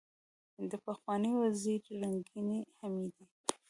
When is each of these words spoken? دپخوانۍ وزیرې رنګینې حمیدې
دپخوانۍ 0.71 1.31
وزیرې 1.41 1.93
رنګینې 2.01 2.59
حمیدې 2.77 3.25